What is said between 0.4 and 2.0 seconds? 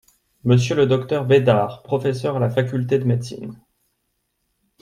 Monsieur le Dr Bédart,